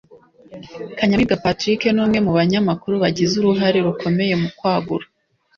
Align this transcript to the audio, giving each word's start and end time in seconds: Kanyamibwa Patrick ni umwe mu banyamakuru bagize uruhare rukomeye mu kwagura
Kanyamibwa 0.97 1.41
Patrick 1.43 1.81
ni 1.91 2.01
umwe 2.03 2.17
mu 2.25 2.31
banyamakuru 2.37 2.95
bagize 3.03 3.33
uruhare 3.37 3.79
rukomeye 3.87 4.33
mu 4.41 4.49
kwagura 4.57 5.05